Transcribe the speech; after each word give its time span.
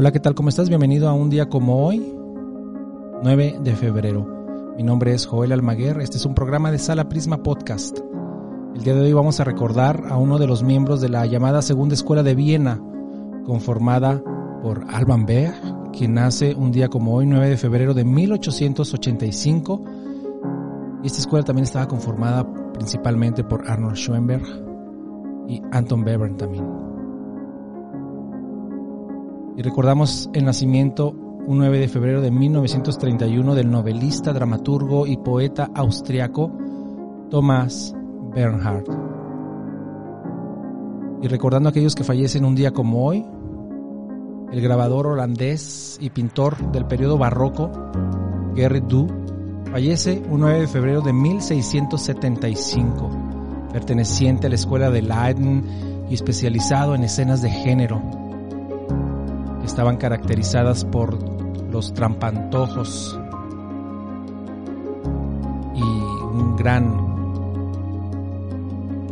Hola, 0.00 0.12
¿qué 0.12 0.20
tal? 0.20 0.34
¿Cómo 0.34 0.48
estás? 0.48 0.70
Bienvenido 0.70 1.10
a 1.10 1.12
un 1.12 1.28
día 1.28 1.50
como 1.50 1.84
hoy, 1.86 2.02
9 3.22 3.58
de 3.62 3.76
febrero. 3.76 4.72
Mi 4.74 4.82
nombre 4.82 5.12
es 5.12 5.26
Joel 5.26 5.52
Almaguer, 5.52 6.00
este 6.00 6.16
es 6.16 6.24
un 6.24 6.34
programa 6.34 6.70
de 6.72 6.78
Sala 6.78 7.10
Prisma 7.10 7.42
Podcast. 7.42 7.98
El 8.74 8.82
día 8.82 8.94
de 8.94 9.02
hoy 9.02 9.12
vamos 9.12 9.40
a 9.40 9.44
recordar 9.44 10.04
a 10.08 10.16
uno 10.16 10.38
de 10.38 10.46
los 10.46 10.62
miembros 10.62 11.02
de 11.02 11.10
la 11.10 11.26
llamada 11.26 11.60
Segunda 11.60 11.94
Escuela 11.94 12.22
de 12.22 12.34
Viena, 12.34 12.80
conformada 13.44 14.24
por 14.62 14.86
Alban 14.88 15.26
Berg, 15.26 15.60
quien 15.92 16.14
nace 16.14 16.54
un 16.54 16.72
día 16.72 16.88
como 16.88 17.16
hoy, 17.16 17.26
9 17.26 17.50
de 17.50 17.58
febrero 17.58 17.92
de 17.92 18.06
1885. 18.06 19.84
Y 21.02 21.08
esta 21.08 21.18
escuela 21.18 21.44
también 21.44 21.64
estaba 21.64 21.86
conformada 21.88 22.50
principalmente 22.72 23.44
por 23.44 23.70
Arnold 23.70 23.96
Schoenberg 23.96 24.46
y 25.46 25.60
Anton 25.72 26.02
Webern 26.06 26.38
también. 26.38 26.89
Y 29.60 29.62
recordamos 29.62 30.30
el 30.32 30.46
nacimiento 30.46 31.10
un 31.10 31.58
9 31.58 31.80
de 31.80 31.88
febrero 31.88 32.22
de 32.22 32.30
1931 32.30 33.54
del 33.54 33.70
novelista, 33.70 34.32
dramaturgo 34.32 35.06
y 35.06 35.18
poeta 35.18 35.68
austriaco 35.74 36.50
Thomas 37.28 37.94
Bernhard. 38.34 38.84
Y 41.20 41.28
recordando 41.28 41.68
a 41.68 41.72
aquellos 41.72 41.94
que 41.94 42.04
fallecen 42.04 42.46
un 42.46 42.54
día 42.54 42.70
como 42.70 43.04
hoy, 43.04 43.22
el 44.50 44.62
grabador 44.62 45.08
holandés 45.08 45.98
y 46.00 46.08
pintor 46.08 46.56
del 46.72 46.86
periodo 46.86 47.18
barroco, 47.18 47.70
Gerrit 48.54 48.84
Du, 48.84 49.08
fallece 49.70 50.22
un 50.30 50.40
9 50.40 50.60
de 50.60 50.68
febrero 50.68 51.02
de 51.02 51.12
1675, 51.12 53.10
perteneciente 53.74 54.46
a 54.46 54.48
la 54.48 54.54
escuela 54.56 54.90
de 54.90 55.02
Leiden 55.02 56.06
y 56.08 56.14
especializado 56.14 56.94
en 56.94 57.04
escenas 57.04 57.42
de 57.42 57.50
género 57.50 58.29
estaban 59.64 59.96
caracterizadas 59.96 60.84
por 60.84 61.18
los 61.70 61.92
trampantojos 61.94 63.18
y 65.74 65.82
un 65.82 66.56
gran 66.56 67.10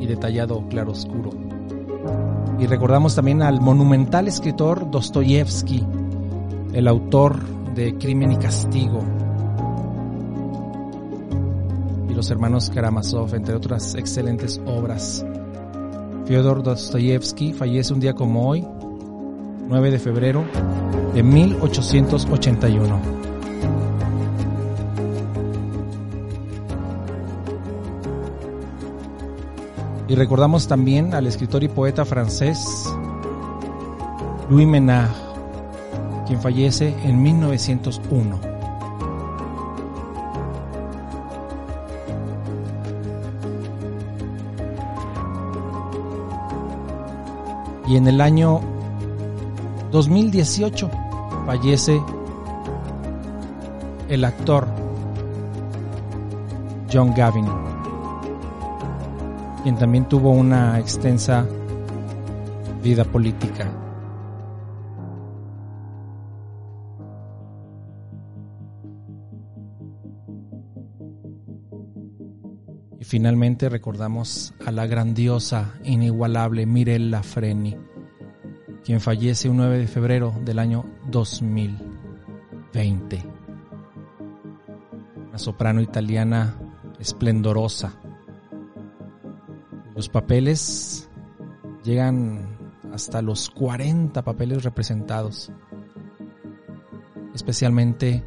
y 0.00 0.06
detallado 0.06 0.66
claroscuro. 0.68 1.30
Y 2.58 2.66
recordamos 2.66 3.14
también 3.14 3.42
al 3.42 3.60
monumental 3.60 4.26
escritor 4.26 4.90
Dostoyevsky, 4.90 5.84
el 6.72 6.88
autor 6.88 7.40
de 7.74 7.96
Crimen 7.96 8.32
y 8.32 8.36
Castigo, 8.36 9.02
y 12.08 12.14
los 12.14 12.30
hermanos 12.30 12.70
Karamazov, 12.70 13.34
entre 13.34 13.54
otras 13.54 13.94
excelentes 13.94 14.60
obras. 14.66 15.24
Fyodor 16.24 16.62
Dostoyevsky 16.62 17.52
fallece 17.52 17.94
un 17.94 18.00
día 18.00 18.14
como 18.14 18.48
hoy, 18.48 18.66
9 19.68 19.90
de 19.90 19.98
febrero 19.98 20.44
de 21.14 21.22
1881. 21.22 23.00
Y 30.08 30.14
recordamos 30.14 30.66
también 30.66 31.12
al 31.12 31.26
escritor 31.26 31.62
y 31.62 31.68
poeta 31.68 32.06
francés 32.06 32.90
Louis 34.48 34.66
Menard, 34.66 35.10
quien 36.26 36.40
fallece 36.40 36.94
en 37.04 37.22
1901. 37.22 38.40
Y 47.86 47.96
en 47.96 48.06
el 48.06 48.20
año 48.22 48.77
2018 49.90 50.90
fallece 51.46 52.02
el 54.08 54.24
actor 54.24 54.68
John 56.92 57.14
Gavin, 57.14 57.46
quien 59.62 59.76
también 59.76 60.06
tuvo 60.06 60.30
una 60.30 60.78
extensa 60.78 61.46
vida 62.82 63.04
política. 63.04 63.70
Y 73.00 73.04
finalmente 73.04 73.70
recordamos 73.70 74.52
a 74.66 74.70
la 74.70 74.86
grandiosa, 74.86 75.74
inigualable 75.84 76.66
Mirella 76.66 77.22
Freni 77.22 77.76
quien 78.88 79.00
fallece 79.02 79.50
un 79.50 79.58
9 79.58 79.80
de 79.80 79.86
febrero 79.86 80.32
del 80.46 80.58
año 80.58 80.86
2020. 81.10 83.22
Una 85.28 85.36
soprano 85.36 85.82
italiana 85.82 86.56
esplendorosa. 86.98 87.92
Los 89.94 90.08
papeles 90.08 91.10
llegan 91.84 92.56
hasta 92.90 93.20
los 93.20 93.50
40 93.50 94.24
papeles 94.24 94.64
representados, 94.64 95.52
especialmente 97.34 98.24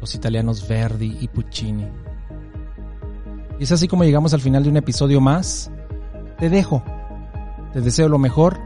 los 0.00 0.12
italianos 0.16 0.66
Verdi 0.66 1.18
y 1.20 1.28
Puccini. 1.28 1.86
Y 3.60 3.62
es 3.62 3.70
así 3.70 3.86
como 3.86 4.02
llegamos 4.02 4.34
al 4.34 4.40
final 4.40 4.64
de 4.64 4.70
un 4.70 4.78
episodio 4.78 5.20
más. 5.20 5.70
Te 6.36 6.50
dejo. 6.50 6.82
Te 7.72 7.80
deseo 7.80 8.08
lo 8.08 8.18
mejor 8.18 8.65